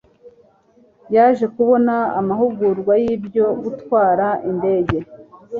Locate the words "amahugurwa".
2.19-2.93